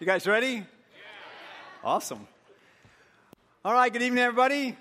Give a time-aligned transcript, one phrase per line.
[0.00, 0.52] You guys ready?
[0.52, 0.62] Yeah.
[1.82, 2.28] Awesome.
[3.64, 4.76] All right, good evening, everybody.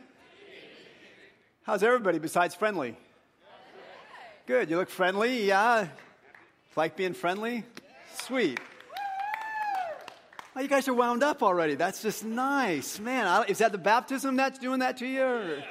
[1.64, 2.96] How's everybody besides friendly?
[4.46, 4.70] Good.
[4.70, 5.88] You look friendly, yeah?
[6.76, 7.64] Like being friendly?
[8.14, 8.60] Sweet.
[10.56, 11.74] Oh, you guys are wound up already.
[11.74, 13.00] That's just nice.
[13.00, 15.24] Man, is that the baptism that's doing that to you?
[15.24, 15.64] Or?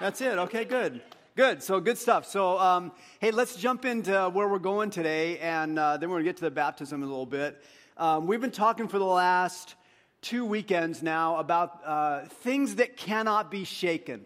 [0.00, 0.38] That's it.
[0.38, 1.02] Okay, good.
[1.36, 1.62] Good.
[1.62, 2.26] So good stuff.
[2.26, 2.90] So, um,
[3.20, 6.36] hey, let's jump into where we're going today, and uh, then we're going to get
[6.38, 7.62] to the baptism in a little bit.
[7.98, 9.74] Um, we've been talking for the last
[10.22, 14.24] two weekends now about uh, things that cannot be shaken.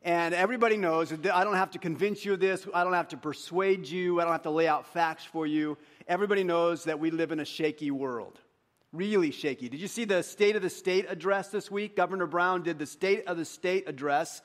[0.00, 3.18] And everybody knows, I don't have to convince you of this, I don't have to
[3.18, 5.76] persuade you, I don't have to lay out facts for you.
[6.08, 8.40] Everybody knows that we live in a shaky world.
[8.90, 9.68] Really shaky.
[9.68, 11.96] Did you see the State of the State address this week?
[11.96, 14.40] Governor Brown did the State of the State address,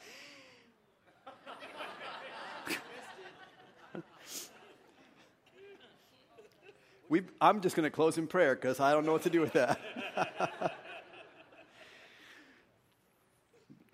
[7.15, 9.39] we I'm just going to close in prayer because I don't know what to do
[9.39, 9.79] with that.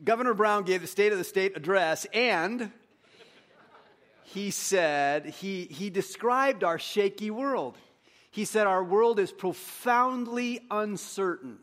[0.03, 2.71] Governor Brown gave the State of the State address, and
[4.23, 7.77] he said, he, he described our shaky world.
[8.31, 11.59] He said, Our world is profoundly uncertain.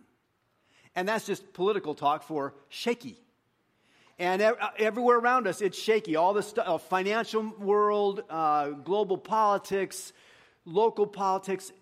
[0.94, 3.18] And that's just political talk for shaky.
[4.16, 4.40] And
[4.78, 6.14] everywhere around us, it's shaky.
[6.14, 10.12] All the uh, financial world, uh, global politics,
[10.68, 11.72] local politics.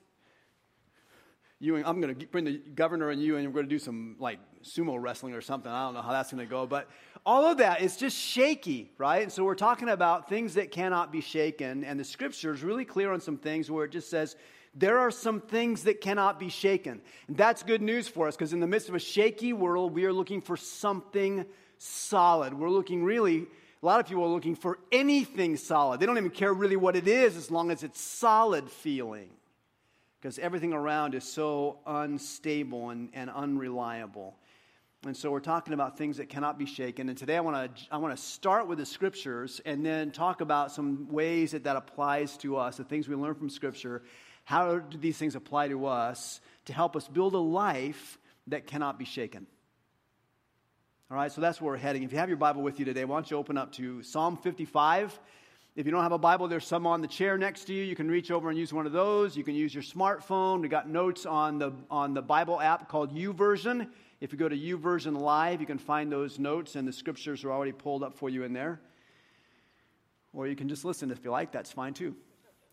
[1.59, 3.79] You and, I'm going to bring the governor and you, and we're going to do
[3.79, 5.71] some like sumo wrestling or something.
[5.71, 6.89] I don't know how that's going to go, but
[7.25, 9.23] all of that is just shaky, right?
[9.23, 12.85] And so we're talking about things that cannot be shaken, and the scripture is really
[12.85, 14.37] clear on some things where it just says
[14.75, 17.01] there are some things that cannot be shaken.
[17.29, 20.05] And that's good news for us because in the midst of a shaky world, we
[20.05, 21.47] are looking for something
[21.79, 22.53] solid.
[22.53, 23.47] We're looking really
[23.83, 26.01] a lot of people are looking for anything solid.
[26.01, 29.31] They don't even care really what it is as long as it's solid feeling.
[30.21, 34.35] Because everything around is so unstable and, and unreliable.
[35.05, 37.09] And so we're talking about things that cannot be shaken.
[37.09, 40.41] And today I want to I want to start with the scriptures and then talk
[40.41, 44.03] about some ways that that applies to us, the things we learn from scripture.
[44.45, 48.99] How do these things apply to us to help us build a life that cannot
[48.99, 49.47] be shaken?
[51.09, 52.03] All right, so that's where we're heading.
[52.03, 54.37] If you have your Bible with you today, why don't you open up to Psalm
[54.37, 55.17] 55?
[55.77, 57.85] If you don't have a Bible, there's some on the chair next to you.
[57.85, 59.37] You can reach over and use one of those.
[59.37, 60.61] You can use your smartphone.
[60.61, 63.87] We got notes on the on the Bible app called YouVersion.
[64.21, 67.53] If you go to YouVersion Live, you can find those notes, and the scriptures are
[67.53, 68.81] already pulled up for you in there.
[70.33, 71.53] Or you can just listen if you like.
[71.53, 72.17] That's fine too.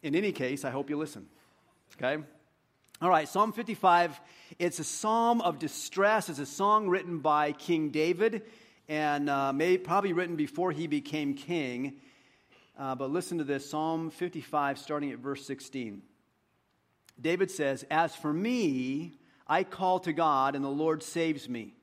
[0.02, 1.28] In any case, I hope you listen.
[2.02, 2.24] Okay.
[3.04, 4.18] All right, Psalm 55,
[4.60, 6.30] it's a psalm of distress.
[6.30, 8.44] It's a song written by King David
[8.88, 11.96] and uh, may, probably written before he became king.
[12.80, 16.02] Uh, but listen to this Psalm 55, starting at verse 16.
[17.20, 21.74] David says, As for me, I call to God, and the Lord saves me.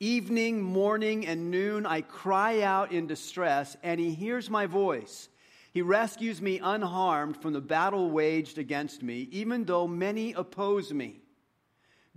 [0.00, 5.28] Evening, morning, and noon, I cry out in distress, and he hears my voice.
[5.72, 11.22] He rescues me unharmed from the battle waged against me, even though many oppose me.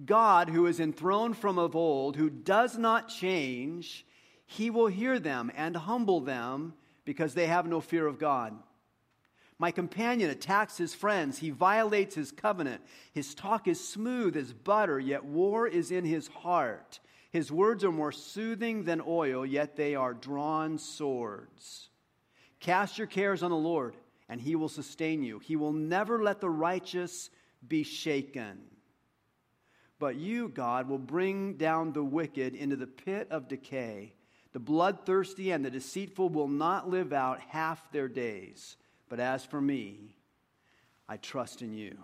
[0.04, 4.06] God, who is enthroned from of old, who does not change,
[4.46, 6.74] he will hear them and humble them
[7.06, 8.54] because they have no fear of God.
[9.58, 11.38] My companion attacks his friends.
[11.38, 12.82] He violates his covenant.
[13.14, 17.00] His talk is smooth as butter, yet war is in his heart.
[17.32, 21.90] His words are more soothing than oil, yet they are drawn swords.
[22.66, 23.96] Cast your cares on the Lord,
[24.28, 25.38] and he will sustain you.
[25.38, 27.30] He will never let the righteous
[27.68, 28.58] be shaken.
[30.00, 34.14] But you, God, will bring down the wicked into the pit of decay.
[34.54, 38.78] The bloodthirsty and the deceitful will not live out half their days.
[39.10, 40.16] But as for me,
[41.08, 41.96] I trust in you.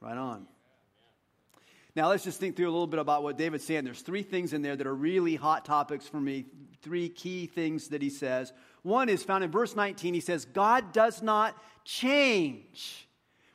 [0.00, 0.46] Right on.
[1.94, 3.84] Now, let's just think through a little bit about what David's saying.
[3.84, 6.46] There's three things in there that are really hot topics for me,
[6.80, 8.50] three key things that he says.
[8.82, 10.14] One is found in verse 19.
[10.14, 13.08] He says, God does not change.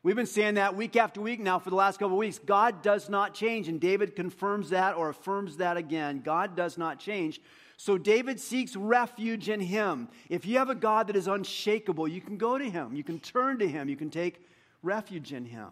[0.04, 2.40] We've been saying that week after week now for the last couple of weeks.
[2.40, 3.68] God does not change.
[3.68, 6.22] And David confirms that or affirms that again.
[6.24, 7.42] God does not change.
[7.76, 10.08] So David seeks refuge in him.
[10.30, 12.96] If you have a God that is unshakable, you can go to him.
[12.96, 13.90] You can turn to him.
[13.90, 14.42] You can take
[14.82, 15.70] refuge in him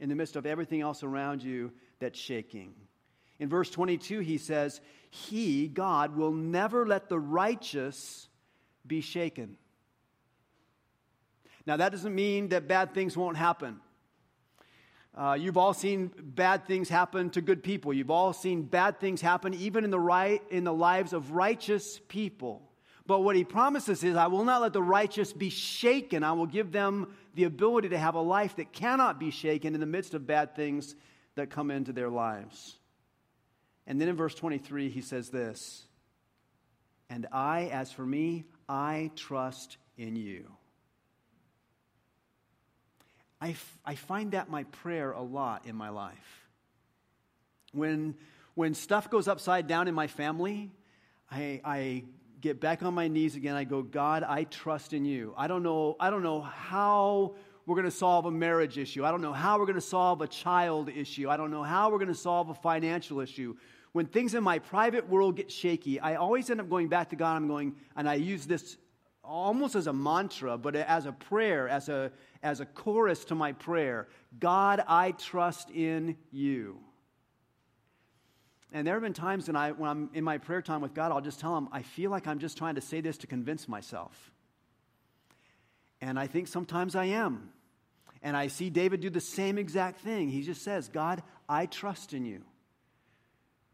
[0.00, 2.74] in the midst of everything else around you that's shaking.
[3.38, 4.80] In verse 22, he says,
[5.10, 8.28] He, God, will never let the righteous
[8.86, 9.56] be shaken.
[11.66, 13.80] Now, that doesn't mean that bad things won't happen.
[15.14, 17.92] Uh, you've all seen bad things happen to good people.
[17.92, 22.00] You've all seen bad things happen even in the, right, in the lives of righteous
[22.08, 22.62] people.
[23.06, 26.22] But what he promises is, I will not let the righteous be shaken.
[26.22, 29.80] I will give them the ability to have a life that cannot be shaken in
[29.80, 30.94] the midst of bad things
[31.34, 32.78] that come into their lives.
[33.86, 35.86] And then in verse 23, he says this
[37.10, 40.46] And I, as for me, I trust in you.
[43.38, 46.46] I, f- I find that my prayer a lot in my life.
[47.74, 48.14] When,
[48.54, 50.70] when stuff goes upside down in my family,
[51.30, 52.04] I, I
[52.40, 53.56] get back on my knees again.
[53.56, 55.34] I go, God, I trust in you.
[55.36, 57.34] I don't know, I don't know how
[57.66, 59.04] we're going to solve a marriage issue.
[59.04, 61.28] I don't know how we're going to solve a child issue.
[61.28, 63.54] I don't know how we're going to solve a financial issue.
[63.92, 67.16] When things in my private world get shaky, I always end up going back to
[67.16, 67.36] God.
[67.36, 68.76] I'm going, and I use this
[69.22, 72.10] almost as a mantra, but as a prayer, as a,
[72.42, 74.08] as a chorus to my prayer
[74.38, 76.78] God, I trust in you.
[78.72, 81.12] And there have been times when, I, when I'm in my prayer time with God,
[81.12, 83.68] I'll just tell him, I feel like I'm just trying to say this to convince
[83.68, 84.32] myself.
[86.00, 87.50] And I think sometimes I am.
[88.22, 90.30] And I see David do the same exact thing.
[90.30, 92.42] He just says, God, I trust in you,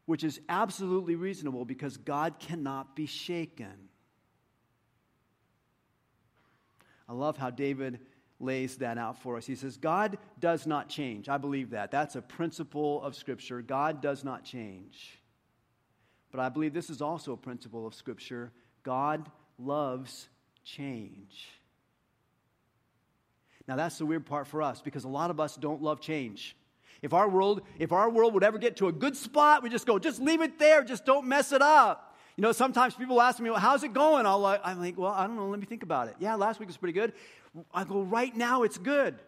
[0.09, 3.91] which is absolutely reasonable because God cannot be shaken.
[7.07, 8.01] I love how David
[8.41, 9.45] lays that out for us.
[9.45, 11.29] He says, God does not change.
[11.29, 11.91] I believe that.
[11.91, 13.61] That's a principle of Scripture.
[13.61, 15.21] God does not change.
[16.31, 18.51] But I believe this is also a principle of Scripture.
[18.85, 20.31] God loves
[20.65, 21.51] change.
[23.67, 26.57] Now that's the weird part for us because a lot of us don't love change.
[27.03, 29.87] If our world, if our world would ever get to a good spot, we just
[29.87, 32.17] go, just leave it there, just don't mess it up.
[32.37, 34.27] You know, sometimes people ask me, well, how's it going?
[34.27, 36.17] I'll, uh, I'm like, well, I don't know, let me think about it.
[36.19, 37.13] Yeah, last week was pretty good.
[37.73, 39.19] I go, right now it's good.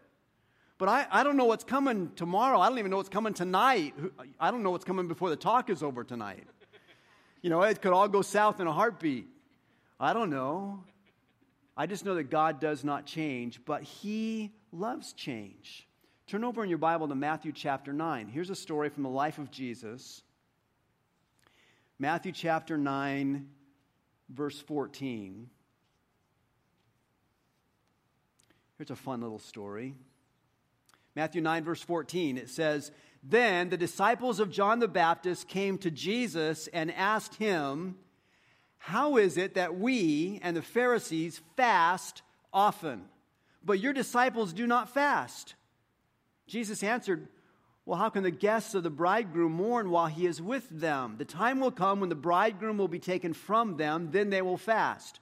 [0.79, 2.59] But I, I don't know what's coming tomorrow.
[2.59, 3.95] I don't even know what's coming tonight.
[4.39, 6.45] I don't know what's coming before the talk is over tonight.
[7.43, 9.27] You know, it could all go south in a heartbeat.
[9.99, 10.83] I don't know.
[11.77, 15.87] I just know that God does not change, but He loves change.
[16.31, 18.29] Turn over in your Bible to Matthew chapter 9.
[18.29, 20.23] Here's a story from the life of Jesus.
[21.99, 23.49] Matthew chapter 9,
[24.29, 25.51] verse 14.
[28.79, 29.97] Here's a fun little story.
[31.17, 32.93] Matthew 9, verse 14, it says,
[33.25, 37.97] Then the disciples of John the Baptist came to Jesus and asked him,
[38.79, 42.23] How is it that we and the Pharisees fast
[42.53, 43.07] often,
[43.65, 45.57] but your disciples do not fast?
[46.51, 47.29] Jesus answered,
[47.87, 51.15] Well, how can the guests of the bridegroom mourn while he is with them?
[51.17, 54.57] The time will come when the bridegroom will be taken from them, then they will
[54.57, 55.21] fast.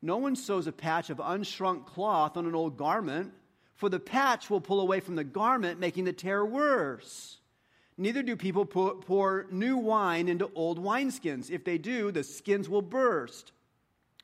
[0.00, 3.34] No one sews a patch of unshrunk cloth on an old garment,
[3.74, 7.36] for the patch will pull away from the garment, making the tear worse.
[7.98, 11.50] Neither do people pour new wine into old wineskins.
[11.50, 13.52] If they do, the skins will burst.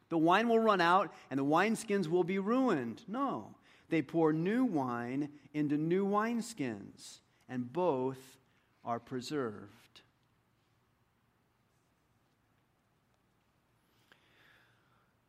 [0.09, 3.03] The wine will run out, and the wineskins will be ruined.
[3.09, 3.56] No,
[3.89, 8.19] they pour new wine into new wineskins, and both
[8.85, 9.71] are preserved.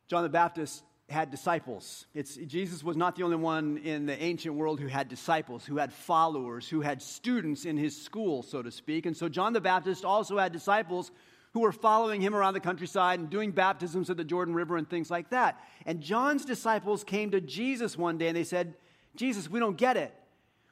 [0.08, 2.06] John the Baptist had disciples.
[2.14, 5.76] It's, Jesus was not the only one in the ancient world who had disciples, who
[5.76, 9.06] had followers, who had students in his school, so to speak.
[9.06, 11.12] And so John the Baptist also had disciples
[11.56, 14.86] who were following him around the countryside and doing baptisms at the Jordan River and
[14.86, 15.58] things like that.
[15.86, 18.74] And John's disciples came to Jesus one day and they said,
[19.14, 20.14] Jesus, we don't get it.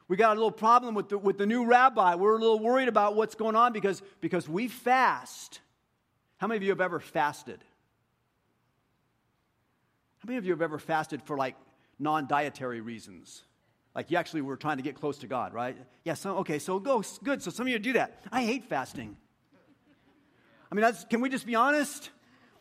[0.09, 2.17] We got a little problem with the, with the new rabbi.
[2.17, 5.61] We're a little worried about what's going on because, because we fast.
[6.37, 7.65] How many of you have ever fasted?
[10.19, 11.55] How many of you have ever fasted for like
[11.99, 13.43] non dietary reasons?
[13.95, 15.79] Like you actually were trying to get close to God, right?
[16.05, 17.43] Yeah, so, okay, so go, good.
[17.43, 18.23] So some of you do that.
[18.31, 19.17] I hate fasting.
[20.71, 22.11] I mean, can we just be honest?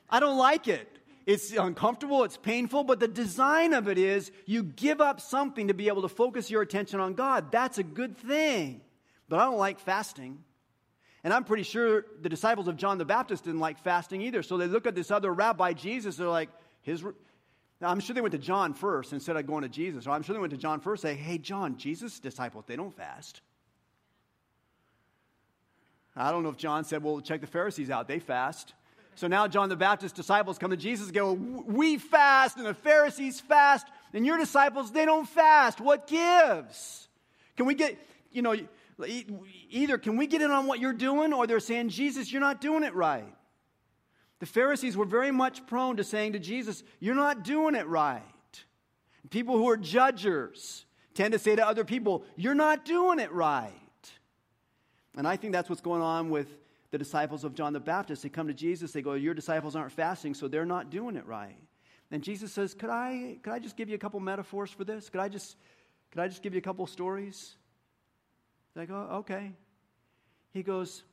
[0.09, 0.89] I don't like it.
[1.25, 5.73] It's uncomfortable, it's painful, but the design of it is you give up something to
[5.73, 7.51] be able to focus your attention on God.
[7.51, 8.81] That's a good thing.
[9.29, 10.43] But I don't like fasting.
[11.23, 14.43] And I'm pretty sure the disciples of John the Baptist didn't like fasting either.
[14.43, 16.49] So they look at this other rabbi, Jesus, they're like,
[16.81, 17.01] his,
[17.81, 20.05] I'm sure they went to John first instead of going to Jesus.
[20.05, 22.93] Or I'm sure they went to John first say, hey, John, Jesus' disciples, they don't
[22.93, 23.39] fast.
[26.15, 28.07] I don't know if John said, well, check the Pharisees out.
[28.07, 28.73] They fast.
[29.15, 32.73] So now John the Baptist's disciples come to Jesus and go, we fast and the
[32.73, 35.79] Pharisees fast and your disciples, they don't fast.
[35.81, 37.07] What gives?
[37.57, 37.97] Can we get,
[38.31, 38.55] you know,
[39.69, 42.61] either can we get in on what you're doing or they're saying, Jesus, you're not
[42.61, 43.35] doing it right.
[44.39, 48.21] The Pharisees were very much prone to saying to Jesus, You're not doing it right.
[49.29, 53.71] People who are judgers tend to say to other people, You're not doing it right.
[55.15, 56.47] And I think that's what's going on with
[56.91, 58.23] the disciples of John the Baptist.
[58.23, 61.25] They come to Jesus, they go, Your disciples aren't fasting, so they're not doing it
[61.25, 61.57] right.
[62.11, 65.09] And Jesus says, Could I, could I just give you a couple metaphors for this?
[65.09, 65.55] Could I just,
[66.11, 67.55] could I just give you a couple stories?
[68.75, 69.51] They go, oh, okay.
[70.51, 71.03] He goes,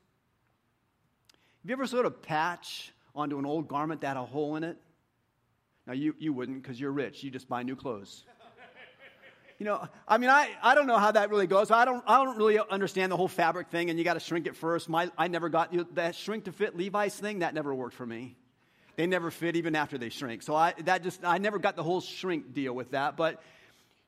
[1.62, 4.64] Have you ever sewed a patch onto an old garment that had a hole in
[4.64, 4.76] it?
[5.86, 7.24] Now, you, you wouldn't because you're rich.
[7.24, 8.24] You just buy new clothes.
[9.60, 11.70] You know, I mean, I, I don't know how that really goes.
[11.70, 14.46] I don't, I don't really understand the whole fabric thing, and you got to shrink
[14.46, 14.88] it first.
[14.88, 17.94] My, I never got you know, that shrink to fit Levi's thing, that never worked
[17.94, 18.38] for me.
[18.96, 20.40] They never fit even after they shrink.
[20.42, 23.18] So I, that just, I never got the whole shrink deal with that.
[23.18, 23.42] But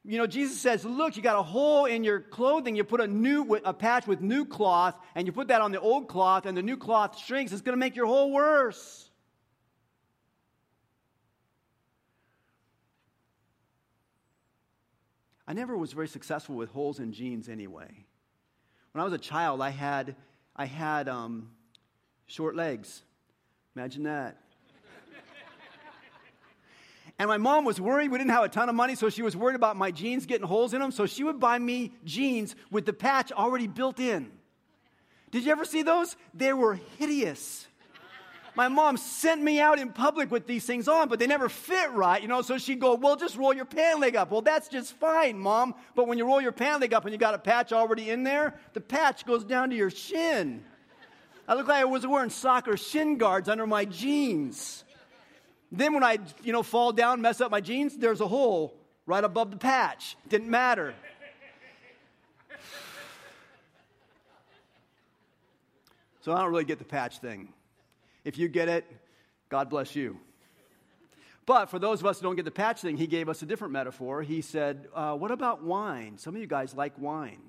[0.05, 2.75] you know, Jesus says, look, you got a hole in your clothing.
[2.75, 5.81] You put a new, a patch with new cloth, and you put that on the
[5.81, 7.53] old cloth, and the new cloth shrinks.
[7.53, 9.11] It's going to make your hole worse.
[15.47, 18.07] I never was very successful with holes in jeans anyway.
[18.93, 20.17] When I was a child, I had,
[20.55, 21.51] I had um,
[22.27, 23.03] short legs.
[23.75, 24.37] Imagine that.
[27.19, 28.11] And my mom was worried.
[28.11, 30.47] We didn't have a ton of money, so she was worried about my jeans getting
[30.47, 30.91] holes in them.
[30.91, 34.31] So she would buy me jeans with the patch already built in.
[35.31, 36.17] Did you ever see those?
[36.35, 37.67] They were hideous.
[38.55, 41.91] My mom sent me out in public with these things on, but they never fit
[41.93, 42.43] right, you know.
[42.43, 44.31] So she'd go, Well, just roll your pant leg up.
[44.31, 45.75] Well, that's just fine, mom.
[45.95, 48.25] But when you roll your pant leg up and you got a patch already in
[48.25, 50.63] there, the patch goes down to your shin.
[51.49, 54.85] I look like I was wearing soccer shin guards under my jeans.
[55.71, 58.75] Then when I, you know, fall down, mess up my jeans, there's a hole
[59.07, 60.17] right above the patch.
[60.29, 60.95] Didn't matter.
[66.21, 67.49] So I don't really get the patch thing.
[68.25, 68.85] If you get it,
[69.49, 70.19] God bless you.
[71.45, 73.47] But for those of us who don't get the patch thing, he gave us a
[73.47, 74.23] different metaphor.
[74.23, 76.17] He said, uh, What about wine?
[76.19, 77.43] Some of you guys like wine.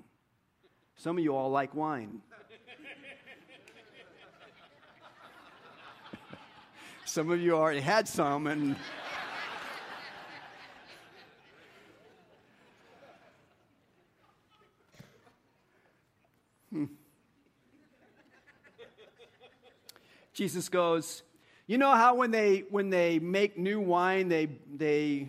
[0.96, 2.22] Some of you all like wine.
[7.04, 8.74] Some of you already had some, and.
[16.70, 16.86] hmm.
[20.34, 21.22] Jesus goes,
[21.66, 25.28] you know how when they when they make new wine, they they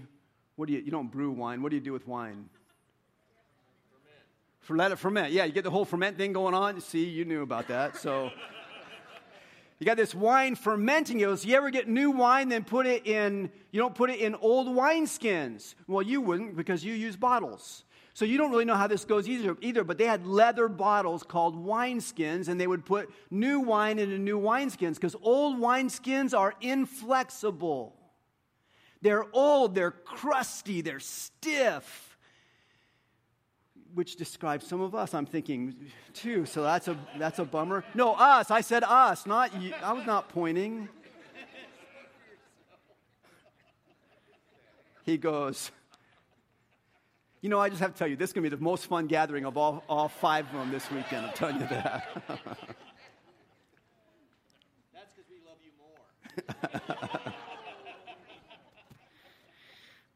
[0.55, 1.61] what do you you don't brew wine.
[1.61, 2.49] What do you do with wine?
[4.59, 4.79] Ferment.
[4.79, 5.31] Let it ferment.
[5.31, 6.81] Yeah, you get the whole ferment thing going on.
[6.81, 7.97] See, you knew about that.
[7.97, 8.31] So
[9.79, 11.19] you got this wine fermenting.
[11.19, 14.33] You you ever get new wine, then put it in, you don't put it in
[14.33, 15.75] old wineskins.
[15.87, 17.83] Well, you wouldn't because you use bottles.
[18.15, 21.21] So you don't really know how this goes either, either, but they had leather bottles
[21.21, 26.53] called wineskins, and they would put new wine into new wineskins because old wineskins are
[26.61, 27.93] inflexible.
[29.01, 32.15] They're old, they're crusty, they're stiff
[33.95, 35.73] which describes some of us, I'm thinking
[36.13, 36.45] too.
[36.45, 37.85] So that's a, that's a bummer.
[37.93, 38.51] No, us.
[38.51, 39.73] I said us, not you.
[39.81, 40.89] I was not pointing.
[45.03, 45.71] He goes,
[47.45, 48.87] You know, I just have to tell you, this is going to be the most
[48.87, 51.27] fun gathering of all, all five of them this weekend.
[51.27, 52.07] I'm telling you that.
[54.91, 55.99] That's because we love you more.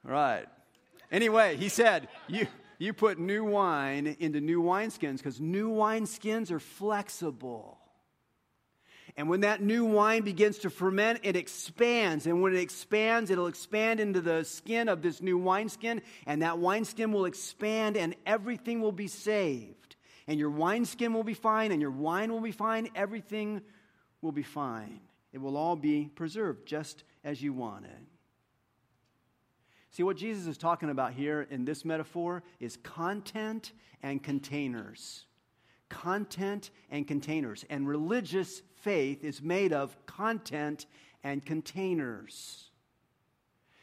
[0.07, 0.48] all right.
[1.12, 2.48] Anyway, he said, You
[2.79, 7.78] you put new wine into new wineskins because new wineskins are flexible.
[9.19, 12.25] And when that new wine begins to ferment, it expands.
[12.25, 16.01] And when it expands, it'll expand into the skin of this new wineskin.
[16.25, 19.97] And that wineskin will expand, and everything will be saved.
[20.25, 22.88] And your wineskin will be fine, and your wine will be fine.
[22.95, 23.61] Everything
[24.21, 25.01] will be fine.
[25.33, 28.01] It will all be preserved just as you want it.
[29.91, 35.25] See, what Jesus is talking about here in this metaphor is content and containers.
[35.89, 37.65] Content and containers.
[37.69, 40.86] And religious faith is made of content
[41.24, 42.69] and containers.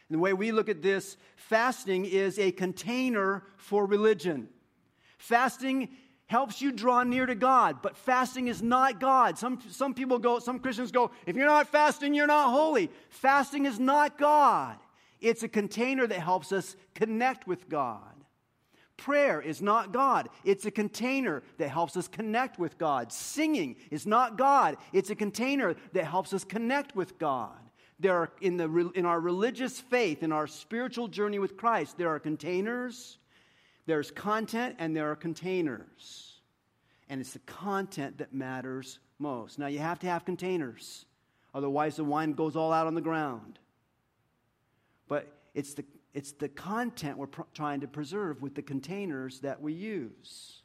[0.09, 4.49] And the way we look at this, fasting is a container for religion.
[5.19, 5.89] Fasting
[6.27, 9.39] helps you draw near to God, but fasting is not God.
[9.39, 12.91] Some, some people go, some Christians go, if you're not fasting, you're not holy.
[13.11, 14.77] Fasting is not God.
[15.21, 18.16] It's a container that helps us connect with God.
[18.97, 20.29] Prayer is not God.
[20.45, 23.12] It's a container that helps us connect with God.
[23.12, 24.76] Singing is not God.
[24.93, 27.59] It's a container that helps us connect with God.
[27.99, 32.09] There are, in, the, in our religious faith, in our spiritual journey with Christ, there
[32.09, 33.19] are containers,
[33.87, 36.41] there's content, and there are containers.
[37.09, 39.59] And it's the content that matters most.
[39.59, 41.07] Now, you have to have containers,
[41.55, 43.59] otherwise, the wine goes all out on the ground
[45.09, 45.85] but it's the,
[46.17, 50.63] it's the content we're pr- trying to preserve with the containers that we use.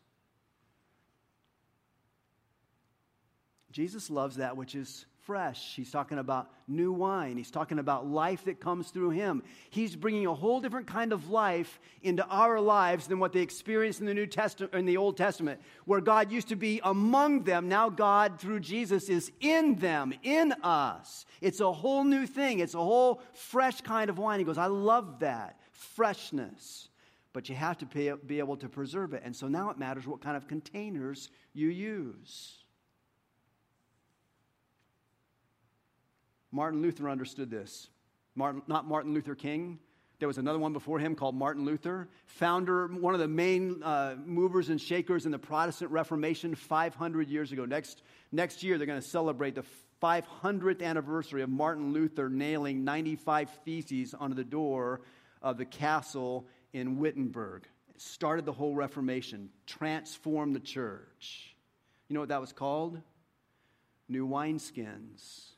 [3.70, 5.78] Jesus loves that which is fresh.
[5.78, 7.38] He's talking about new wine.
[7.38, 9.44] He's talking about life that comes through him.
[9.70, 14.02] He's bringing a whole different kind of life into our lives than what they experienced
[14.02, 17.70] in the New Testament in the Old Testament, where God used to be among them.
[17.70, 21.26] Now God through Jesus is in them, in us.
[21.40, 22.60] It's a whole new thing.
[22.60, 24.40] It's a whole fresh kind of wine.
[24.40, 26.90] He goes, "I love that freshness."
[27.32, 29.24] But you have to be able to preserve it.
[29.24, 32.61] And so now it matters what kind of containers you use.
[36.52, 37.90] Martin Luther understood this.
[38.36, 39.80] Martin, not Martin Luther King.
[40.20, 44.16] There was another one before him called Martin Luther, founder, one of the main uh,
[44.24, 47.66] movers and shakers in the Protestant Reformation 500 years ago.
[47.66, 49.66] Next, next year, they're going to celebrate the
[50.02, 55.02] 500th anniversary of Martin Luther nailing 95 theses onto the door
[55.42, 57.64] of the castle in Wittenberg.
[57.96, 61.56] It started the whole Reformation, transformed the church.
[62.08, 63.02] You know what that was called?
[64.08, 65.52] New wineskins.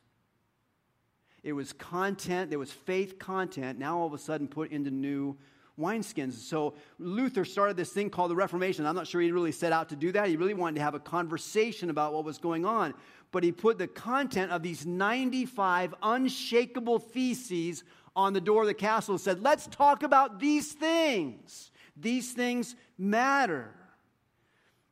[1.44, 5.36] It was content, there was faith content, now all of a sudden put into new
[5.78, 6.32] wineskins.
[6.32, 8.86] So Luther started this thing called the Reformation.
[8.86, 10.28] I'm not sure he really set out to do that.
[10.28, 12.94] He really wanted to have a conversation about what was going on.
[13.30, 17.84] But he put the content of these 95 unshakable theses
[18.16, 21.72] on the door of the castle and said, Let's talk about these things.
[21.96, 23.74] These things matter.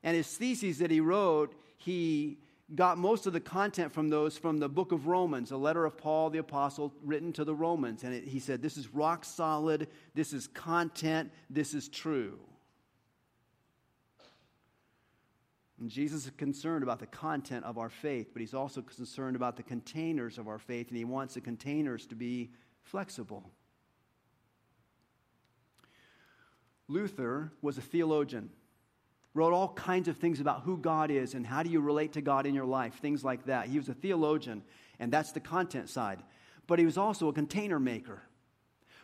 [0.03, 2.39] And his theses that he wrote, he
[2.75, 5.97] got most of the content from those from the book of Romans, a letter of
[5.97, 8.05] Paul the Apostle written to the Romans.
[8.05, 12.39] And it, he said, This is rock solid, this is content, this is true.
[15.81, 19.57] And Jesus is concerned about the content of our faith, but he's also concerned about
[19.57, 22.53] the containers of our faith, and he wants the containers to be
[22.83, 23.51] flexible.
[26.87, 28.51] Luther was a theologian
[29.35, 32.21] wrote all kinds of things about who God is and how do you relate to
[32.21, 33.67] God in your life, things like that.
[33.67, 34.63] He was a theologian,
[34.99, 36.23] and that's the content side.
[36.67, 38.23] But he was also a container maker.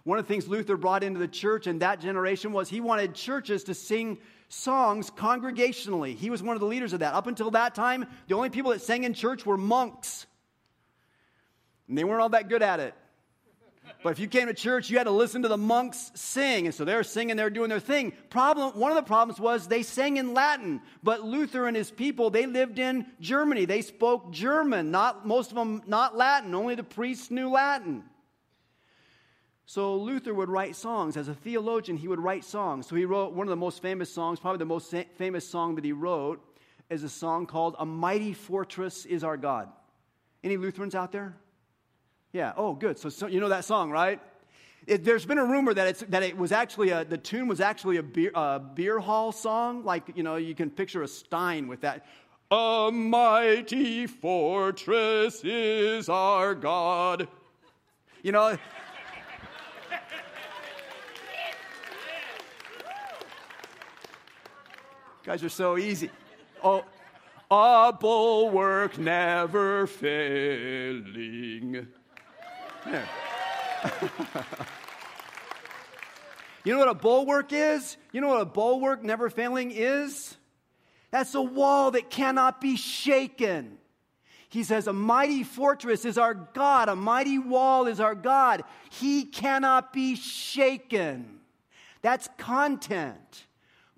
[0.05, 3.15] One of the things Luther brought into the church in that generation was he wanted
[3.15, 4.19] churches to sing
[4.49, 6.15] songs congregationally.
[6.15, 7.15] He was one of the leaders of that.
[7.15, 10.27] Up until that time, the only people that sang in church were monks.
[11.89, 12.95] And they weren't all that good at it.
[14.03, 16.67] But if you came to church, you had to listen to the monks sing.
[16.67, 18.13] And so they're singing, they're doing their thing.
[18.31, 20.81] Problem, one of the problems was they sang in Latin.
[21.03, 23.65] But Luther and his people, they lived in Germany.
[23.65, 26.55] They spoke German, not most of them not Latin.
[26.55, 28.05] Only the priests knew Latin.
[29.67, 31.17] So Luther would write songs.
[31.17, 32.87] As a theologian, he would write songs.
[32.87, 35.85] So he wrote one of the most famous songs, probably the most famous song that
[35.85, 36.43] he wrote,
[36.89, 39.69] is a song called A Mighty Fortress is Our God.
[40.43, 41.37] Any Lutherans out there?
[42.33, 42.53] Yeah.
[42.57, 42.99] Oh, good.
[42.99, 44.21] So, so you know that song, right?
[44.87, 47.61] It, there's been a rumor that, it's, that it was actually a, the tune was
[47.61, 49.85] actually a beer, a beer hall song.
[49.85, 52.07] Like, you know, you can picture a Stein with that.
[52.51, 57.29] A mighty fortress is our God.
[58.23, 58.57] You know,
[65.25, 66.11] guys are so easy.
[66.65, 66.85] Oh,
[67.51, 71.09] a bulwark never failing.
[76.69, 77.97] You know what a bulwark is?
[78.13, 80.37] You know what a bulwark never failing is?
[81.11, 83.79] That's a wall that cannot be shaken.
[84.51, 88.65] He says, A mighty fortress is our God, a mighty wall is our God.
[88.91, 91.41] He cannot be shaken.
[92.03, 93.47] That's content.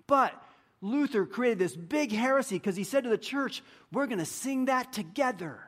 [0.07, 0.33] But
[0.81, 4.65] Luther created this big heresy because he said to the church, We're going to sing
[4.65, 5.59] that together.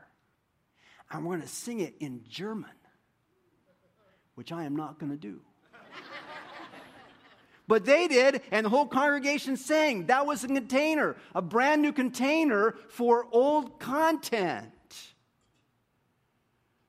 [1.12, 2.72] And we're going to sing it in German
[4.36, 5.42] which I am not going to do.
[7.66, 10.08] But they did, and the whole congregation sang.
[10.08, 14.66] That was a container, a brand new container for old content,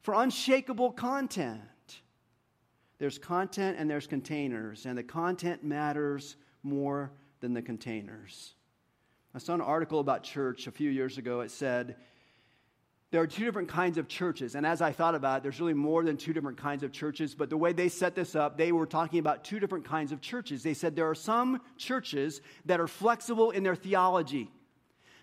[0.00, 1.60] for unshakable content.
[2.98, 8.54] There's content and there's containers, and the content matters more than the containers.
[9.32, 11.40] I saw an article about church a few years ago.
[11.40, 11.96] It said,
[13.14, 14.56] there are two different kinds of churches.
[14.56, 17.32] And as I thought about it, there's really more than two different kinds of churches.
[17.32, 20.20] But the way they set this up, they were talking about two different kinds of
[20.20, 20.64] churches.
[20.64, 24.50] They said there are some churches that are flexible in their theology.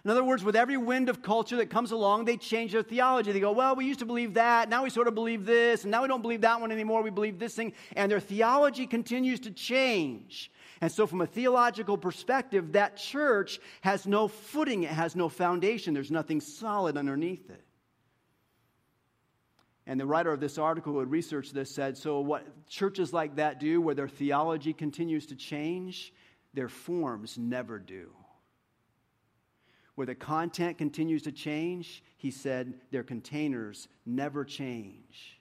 [0.05, 3.33] In other words, with every wind of culture that comes along, they change their theology.
[3.33, 4.69] They go, well, we used to believe that.
[4.69, 5.83] Now we sort of believe this.
[5.83, 7.01] And now we don't believe that one anymore.
[7.01, 7.73] We believe this thing.
[7.97, 10.49] And their theology continues to change.
[10.79, 15.93] And so, from a theological perspective, that church has no footing, it has no foundation.
[15.93, 17.65] There's nothing solid underneath it.
[19.87, 23.35] And the writer of this article who had researched this said so, what churches like
[23.37, 26.13] that do, where their theology continues to change,
[26.53, 28.11] their forms never do.
[29.95, 35.39] where the content continues to change, he said their containers never change.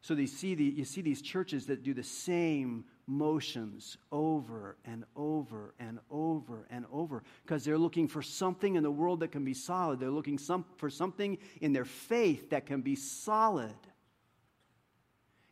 [0.00, 5.04] So you see, the, you see these churches that do the same motions over and
[5.14, 9.44] over and over and over because they're looking for something in the world that can
[9.44, 10.00] be solid.
[10.00, 13.74] They're looking some, for something in their faith that can be solid.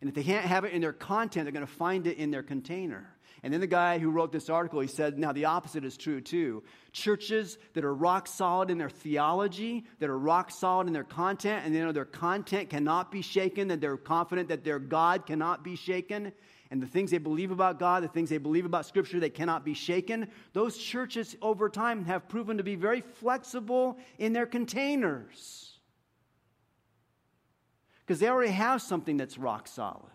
[0.01, 2.31] And if they can't have it in their content, they're going to find it in
[2.31, 3.09] their container.
[3.43, 6.21] And then the guy who wrote this article, he said, now the opposite is true
[6.21, 6.63] too.
[6.93, 11.63] Churches that are rock solid in their theology, that are rock solid in their content,
[11.65, 15.63] and they know their content cannot be shaken, that they're confident that their God cannot
[15.63, 16.33] be shaken,
[16.71, 19.65] and the things they believe about God, the things they believe about Scripture, they cannot
[19.65, 20.29] be shaken.
[20.53, 25.79] Those churches over time have proven to be very flexible in their containers
[28.01, 30.11] because they already have something that's rock solid.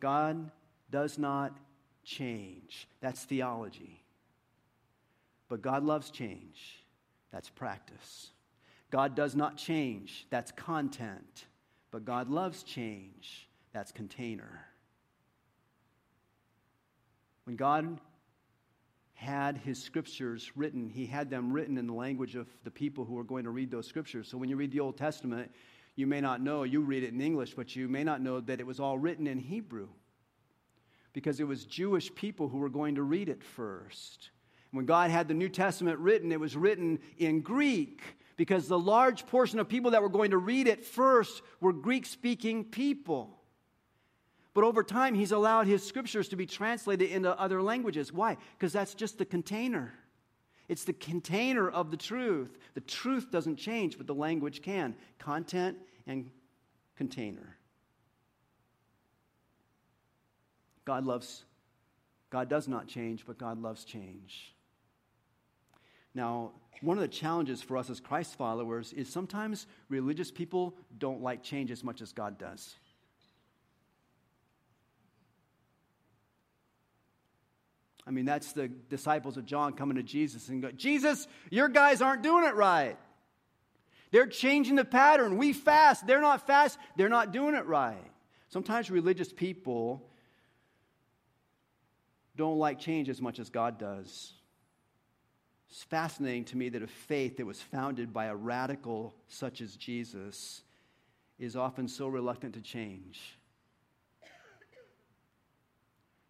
[0.00, 0.50] God
[0.90, 1.56] does not
[2.02, 2.88] change.
[3.00, 4.02] That's theology.
[5.48, 6.81] But God loves change.
[7.32, 8.30] That's practice.
[8.90, 10.26] God does not change.
[10.30, 11.46] That's content.
[11.90, 13.48] But God loves change.
[13.72, 14.66] That's container.
[17.44, 18.00] When God
[19.14, 23.14] had his scriptures written, he had them written in the language of the people who
[23.14, 24.28] were going to read those scriptures.
[24.28, 25.50] So when you read the Old Testament,
[25.94, 28.60] you may not know, you read it in English, but you may not know that
[28.60, 29.88] it was all written in Hebrew
[31.12, 34.30] because it was Jewish people who were going to read it first.
[34.72, 38.02] When God had the New Testament written, it was written in Greek
[38.36, 42.06] because the large portion of people that were going to read it first were Greek
[42.06, 43.38] speaking people.
[44.54, 48.12] But over time, he's allowed his scriptures to be translated into other languages.
[48.12, 48.36] Why?
[48.58, 49.94] Because that's just the container.
[50.68, 52.58] It's the container of the truth.
[52.74, 54.94] The truth doesn't change, but the language can.
[55.18, 56.30] Content and
[56.96, 57.56] container.
[60.84, 61.44] God loves,
[62.30, 64.54] God does not change, but God loves change.
[66.14, 71.22] Now, one of the challenges for us as Christ followers is sometimes religious people don't
[71.22, 72.74] like change as much as God does.
[78.06, 82.02] I mean, that's the disciples of John coming to Jesus and go, Jesus, your guys
[82.02, 82.96] aren't doing it right.
[84.10, 85.38] They're changing the pattern.
[85.38, 86.06] We fast.
[86.06, 86.78] They're not fast.
[86.96, 88.10] They're not doing it right.
[88.48, 90.02] Sometimes religious people
[92.36, 94.34] don't like change as much as God does.
[95.72, 99.74] It's fascinating to me that a faith that was founded by a radical such as
[99.74, 100.60] Jesus
[101.38, 103.38] is often so reluctant to change.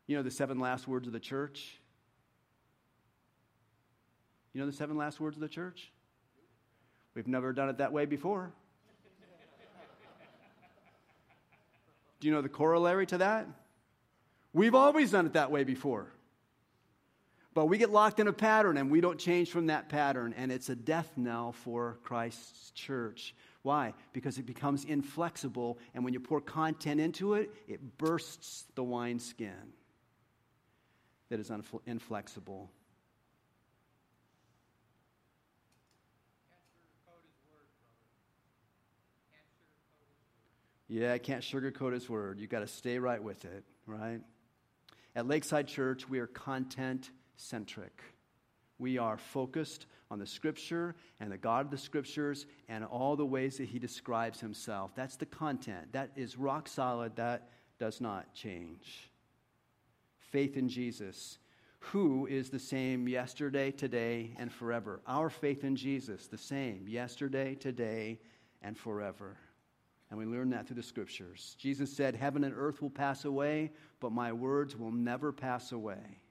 [0.06, 1.80] You know the seven last words of the church?
[4.52, 5.90] You know the seven last words of the church?
[7.16, 8.52] We've never done it that way before.
[12.20, 13.48] Do you know the corollary to that?
[14.52, 16.12] We've always done it that way before.
[17.54, 20.50] But we get locked in a pattern and we don't change from that pattern, and
[20.50, 23.34] it's a death knell for Christ's church.
[23.62, 23.94] Why?
[24.12, 29.72] Because it becomes inflexible, and when you pour content into it, it bursts the wineskin
[31.28, 31.50] that is
[31.86, 32.70] inflexible.
[40.88, 42.38] Yeah, I can't sugarcoat his word.
[42.38, 44.20] You've got to stay right with it, right?
[45.14, 48.02] At Lakeside Church, we are content centric.
[48.78, 53.24] We are focused on the Scripture and the God of the Scriptures and all the
[53.24, 54.90] ways that He describes Himself.
[54.94, 55.92] That's the content.
[55.92, 57.16] That is rock solid.
[57.16, 59.10] That does not change.
[60.18, 61.38] Faith in Jesus,
[61.78, 65.00] who is the same yesterday, today, and forever.
[65.06, 68.20] Our faith in Jesus, the same yesterday, today,
[68.62, 69.36] and forever.
[70.10, 71.56] And we learn that through the Scriptures.
[71.58, 76.21] Jesus said, Heaven and earth will pass away, but my words will never pass away.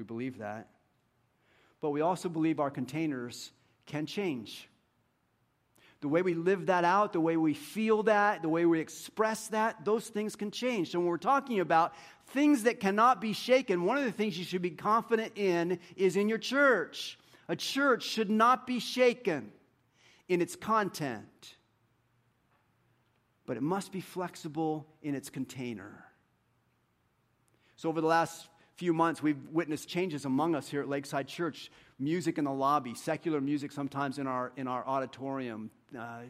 [0.00, 0.66] We believe that.
[1.82, 3.52] But we also believe our containers
[3.84, 4.66] can change.
[6.00, 9.48] The way we live that out, the way we feel that, the way we express
[9.48, 10.92] that, those things can change.
[10.92, 11.92] So when we're talking about
[12.28, 16.16] things that cannot be shaken, one of the things you should be confident in is
[16.16, 17.18] in your church.
[17.48, 19.52] A church should not be shaken
[20.30, 21.56] in its content,
[23.44, 26.06] but it must be flexible in its container.
[27.76, 28.48] So over the last
[28.80, 31.70] few months, we've witnessed changes among us here at Lakeside Church.
[31.98, 36.20] Music in the lobby, secular music sometimes in our, in our auditorium, uh,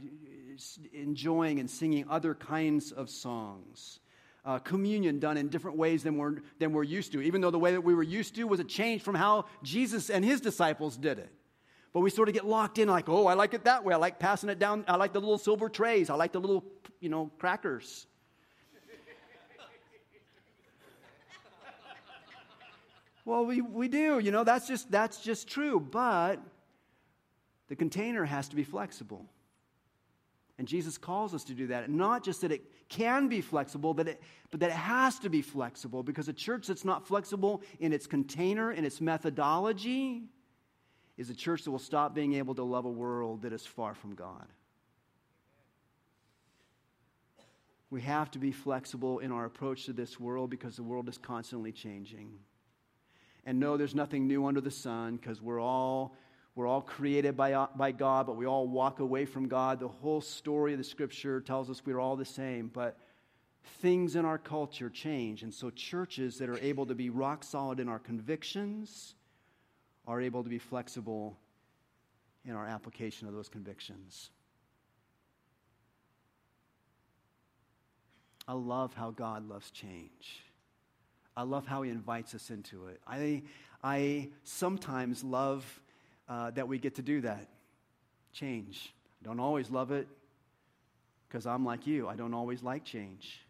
[0.93, 4.01] enjoying and singing other kinds of songs.
[4.45, 7.59] Uh, communion done in different ways than we're, than we're used to, even though the
[7.59, 10.97] way that we were used to was a change from how Jesus and his disciples
[10.97, 11.31] did it.
[11.93, 13.95] But we sort of get locked in like, oh, I like it that way.
[13.95, 14.85] I like passing it down.
[14.89, 16.11] I like the little silver trays.
[16.11, 16.65] I like the little,
[16.99, 18.09] you know, crackers.
[23.25, 24.19] Well, we, we do.
[24.19, 25.81] You know, that's just, that's just true.
[25.81, 26.41] But
[27.69, 29.27] the container has to be flexible.
[30.59, 31.89] And Jesus calls us to do that.
[31.89, 35.41] not just that it can be flexible, but, it, but that it has to be
[35.41, 40.25] flexible because a church that's not flexible in its container, in its methodology,
[41.17, 43.95] is a church that will stop being able to love a world that is far
[43.95, 44.47] from God.
[47.89, 51.17] We have to be flexible in our approach to this world because the world is
[51.17, 52.33] constantly changing.
[53.51, 56.15] And no, there's nothing new under the sun because we're all
[56.55, 59.81] we're all created by, by God, but we all walk away from God.
[59.81, 62.97] The whole story of the scripture tells us we're all the same, but
[63.81, 65.43] things in our culture change.
[65.43, 69.17] And so, churches that are able to be rock solid in our convictions
[70.07, 71.37] are able to be flexible
[72.45, 74.31] in our application of those convictions.
[78.47, 80.45] I love how God loves change.
[81.41, 83.01] I love how He invites us into it.
[83.07, 83.41] I,
[83.83, 85.65] I sometimes love
[86.29, 87.49] uh, that we get to do that.
[88.35, 88.93] Change.
[89.23, 90.07] I don't always love it
[91.27, 92.09] because I'm like you.
[92.09, 93.41] I don't always like change.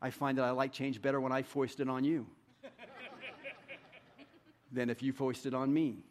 [0.00, 2.24] I find that I like change better when I foist it on you
[4.72, 6.04] than if you foist it on me.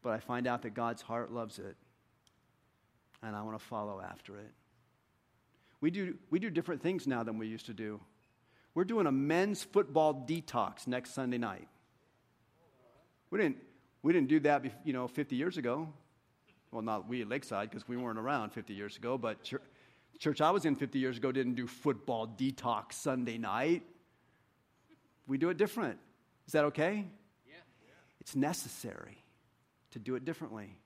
[0.00, 1.74] But I find out that God's heart loves it,
[3.20, 4.52] and I want to follow after it.
[5.80, 7.98] We do, we do different things now than we used to do.
[8.74, 11.68] We're doing a men's football detox next Sunday night.
[13.30, 13.58] We didn't,
[14.02, 15.88] we didn't do that, you know, 50 years ago.
[16.70, 19.62] Well, not we at Lakeside because we weren't around 50 years ago, but church,
[20.18, 23.82] church I was in 50 years ago didn't do football detox Sunday night.
[25.26, 25.98] We do it different.
[26.46, 27.04] Is that okay?
[27.48, 27.54] Yeah.
[28.20, 29.18] It's necessary
[29.92, 30.76] to do it differently.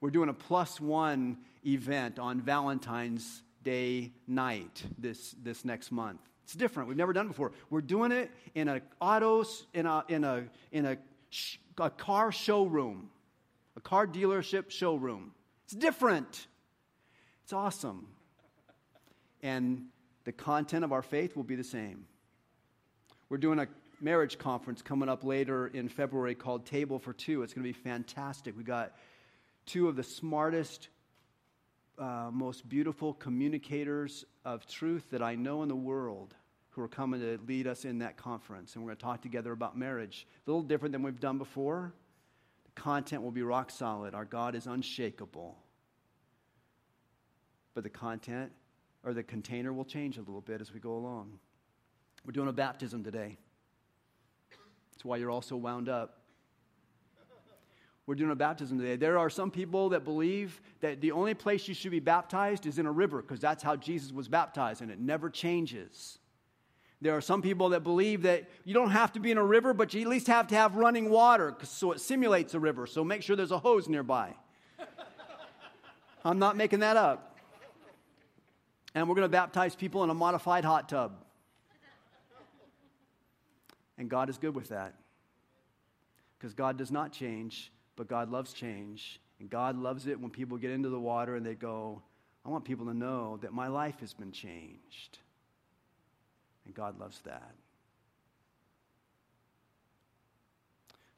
[0.00, 6.20] We're doing a plus one event on Valentine's Day night this, this next month.
[6.44, 6.88] It's different.
[6.88, 7.52] We've never done it before.
[7.68, 10.98] We're doing it in a autos in a in a in a
[11.78, 13.10] a car showroom,
[13.76, 15.32] a car dealership showroom.
[15.64, 16.46] It's different.
[17.44, 18.06] It's awesome.
[19.42, 19.86] And
[20.24, 22.06] the content of our faith will be the same.
[23.28, 23.68] We're doing a
[24.00, 27.42] marriage conference coming up later in February called Table for Two.
[27.42, 28.56] It's going to be fantastic.
[28.56, 28.92] We got
[29.66, 30.88] two of the smartest,
[32.00, 36.34] uh, most beautiful communicators of truth that I know in the world
[36.70, 38.74] who are coming to lead us in that conference.
[38.74, 40.26] And we're going to talk together about marriage.
[40.46, 41.92] A little different than we've done before.
[42.64, 44.14] The content will be rock solid.
[44.14, 45.58] Our God is unshakable.
[47.74, 48.50] But the content
[49.04, 51.38] or the container will change a little bit as we go along.
[52.24, 53.36] We're doing a baptism today.
[54.92, 56.19] That's why you're all so wound up.
[58.10, 58.96] We're doing a baptism today.
[58.96, 62.80] There are some people that believe that the only place you should be baptized is
[62.80, 66.18] in a river because that's how Jesus was baptized and it never changes.
[67.00, 69.72] There are some people that believe that you don't have to be in a river,
[69.72, 72.84] but you at least have to have running water so it simulates a river.
[72.88, 74.34] So make sure there's a hose nearby.
[76.24, 77.38] I'm not making that up.
[78.92, 81.12] And we're going to baptize people in a modified hot tub.
[83.98, 84.94] And God is good with that.
[86.36, 87.70] Because God does not change,
[88.00, 89.20] but God loves change.
[89.40, 92.00] And God loves it when people get into the water and they go,
[92.46, 95.18] I want people to know that my life has been changed.
[96.64, 97.52] And God loves that.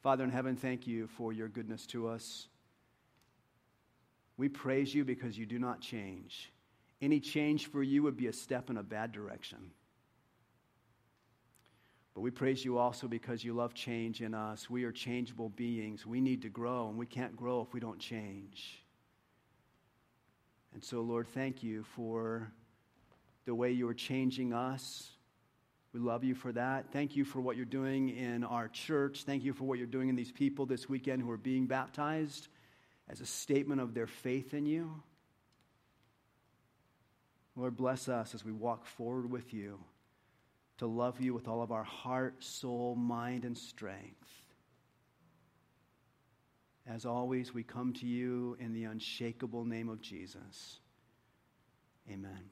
[0.02, 2.48] Father in heaven, thank you for your goodness to us.
[4.36, 6.50] We praise you because you do not change.
[7.00, 9.70] Any change for you would be a step in a bad direction.
[12.14, 14.68] But we praise you also because you love change in us.
[14.68, 16.06] We are changeable beings.
[16.06, 18.84] We need to grow, and we can't grow if we don't change.
[20.74, 22.52] And so, Lord, thank you for
[23.44, 25.12] the way you are changing us
[25.92, 26.90] we love you for that.
[26.90, 29.24] Thank you for what you're doing in our church.
[29.24, 32.48] Thank you for what you're doing in these people this weekend who are being baptized
[33.10, 35.02] as a statement of their faith in you.
[37.56, 39.78] Lord, bless us as we walk forward with you
[40.82, 44.28] to love you with all of our heart, soul, mind, and strength.
[46.88, 50.80] As always, we come to you in the unshakable name of Jesus.
[52.10, 52.50] Amen.